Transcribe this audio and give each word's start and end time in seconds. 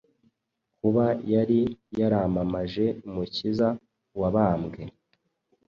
Kuba 0.79 1.05
yari 1.33 1.59
yaramamaje 1.99 2.85
Umukiza 3.07 3.67
wabambwe 4.19 4.81